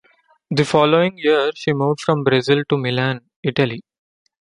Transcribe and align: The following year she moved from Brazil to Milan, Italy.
The 0.49 0.65
following 0.65 1.19
year 1.19 1.51
she 1.55 1.73
moved 1.73 2.01
from 2.01 2.23
Brazil 2.23 2.63
to 2.69 2.75
Milan, 2.75 3.21
Italy. 3.43 3.83